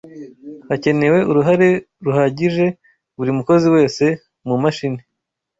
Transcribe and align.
hakenewe 0.67 1.19
uruhare 1.29 1.69
ruhagije 2.05 2.65
buri 3.15 3.31
mukozi 3.37 3.67
wese 3.75 4.05
mumashini 4.47 5.01